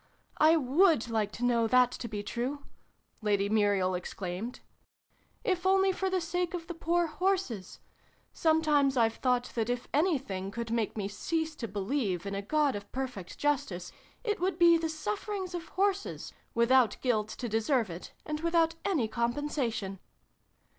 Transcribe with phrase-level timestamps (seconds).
[0.49, 2.65] "I would like to know that to be true!"
[3.21, 4.61] Lady Muriel exclaimed.
[5.43, 7.79] "If only for the sake of trie poor horses.
[8.33, 12.41] Sometimes I've thought that, if anything could make me cease to be lieve in a
[12.41, 13.91] God of perfect justice,
[14.23, 18.73] it would be the sufferings of horses without guilt to de serve it, and without
[18.83, 19.99] any compensation